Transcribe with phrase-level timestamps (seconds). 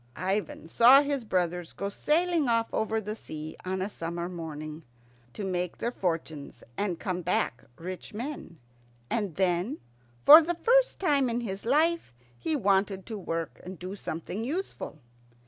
[0.15, 4.81] Ivan saw his brothers go sailing off over the sea on a summer morning,
[5.35, 8.57] to make their fortunes and come back rich men;
[9.11, 9.77] and then,
[10.23, 14.97] for the first time in his life, he wanted to work and do something useful.